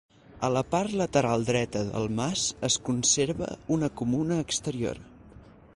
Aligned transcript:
A 0.45 0.47
la 0.53 0.61
part 0.69 0.95
lateral 1.01 1.45
dreta 1.49 1.83
del 1.89 2.09
mas 2.21 2.47
es 2.69 2.79
conserva 2.89 3.53
una 3.79 3.91
comuna 4.01 4.41
exterior. 4.47 5.07